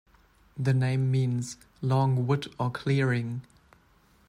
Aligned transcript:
The 0.57 0.73
name 0.73 1.11
means 1.11 1.57
'long 1.83 2.25
wood 2.25 2.51
or 2.57 2.71
clearing'. 2.71 3.43